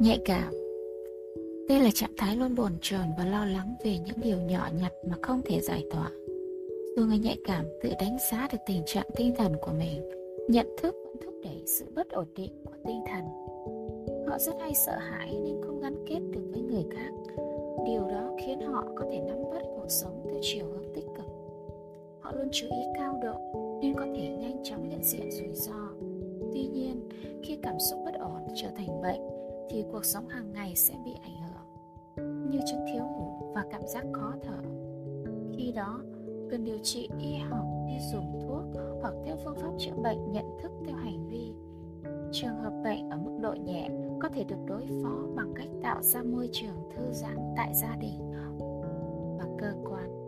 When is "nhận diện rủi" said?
24.88-25.54